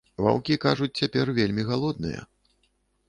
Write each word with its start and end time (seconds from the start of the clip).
Ваўкі, 0.27 0.55
кажуць, 0.63 0.89
цяпер 1.01 1.31
вельмі 1.41 1.67
галодныя. 1.71 2.21